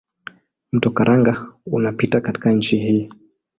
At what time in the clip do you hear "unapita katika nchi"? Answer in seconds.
1.65-2.77